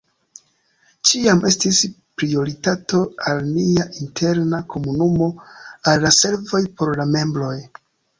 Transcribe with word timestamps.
Ĉiam 1.09 1.41
estis 1.49 1.81
prioritato 2.21 3.01
al 3.31 3.41
nia 3.49 3.85
interna 4.05 4.61
komunumo, 4.75 5.27
al 5.93 6.03
la 6.07 6.13
servoj 6.17 6.63
por 6.81 6.95
la 7.03 7.07
membroj. 7.19 7.53